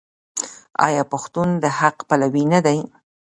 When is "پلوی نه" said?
2.09-2.59